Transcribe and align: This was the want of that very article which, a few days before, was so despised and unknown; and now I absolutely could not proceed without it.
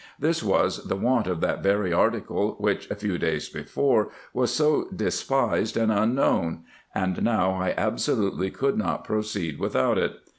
This 0.17 0.41
was 0.41 0.85
the 0.85 0.95
want 0.95 1.27
of 1.27 1.41
that 1.41 1.61
very 1.61 1.93
article 1.93 2.55
which, 2.57 2.89
a 2.89 2.95
few 2.95 3.19
days 3.19 3.49
before, 3.49 4.09
was 4.33 4.51
so 4.51 4.87
despised 4.89 5.77
and 5.77 5.91
unknown; 5.91 6.63
and 6.95 7.21
now 7.21 7.51
I 7.53 7.75
absolutely 7.77 8.49
could 8.49 8.79
not 8.79 9.03
proceed 9.03 9.59
without 9.59 9.99
it. 9.99 10.15